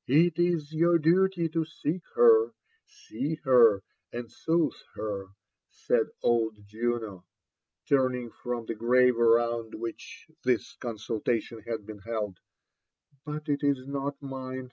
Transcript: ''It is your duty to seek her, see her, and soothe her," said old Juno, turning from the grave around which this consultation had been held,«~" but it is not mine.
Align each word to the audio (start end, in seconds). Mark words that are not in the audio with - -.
''It 0.26 0.38
is 0.38 0.72
your 0.72 0.98
duty 0.98 1.50
to 1.50 1.66
seek 1.66 2.00
her, 2.14 2.54
see 2.86 3.34
her, 3.44 3.82
and 4.10 4.32
soothe 4.32 4.72
her," 4.94 5.26
said 5.68 6.06
old 6.22 6.66
Juno, 6.66 7.26
turning 7.86 8.30
from 8.30 8.64
the 8.64 8.74
grave 8.74 9.18
around 9.18 9.74
which 9.74 10.30
this 10.42 10.76
consultation 10.76 11.60
had 11.66 11.84
been 11.84 11.98
held,«~" 11.98 12.40
but 13.26 13.50
it 13.50 13.62
is 13.62 13.86
not 13.86 14.16
mine. 14.22 14.72